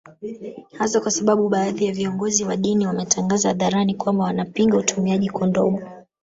Hasa 0.77 1.01
kwa 1.01 1.11
sababu 1.11 1.49
baadhi 1.49 1.85
ya 1.85 1.91
viongozi 1.93 2.43
wa 2.43 2.55
dini 2.57 2.87
wametangaza 2.87 3.47
hadharani 3.49 3.95
kwamba 3.95 4.23
wanapinga 4.23 4.77
utumiaji 4.77 5.29
kondomu 5.29 5.81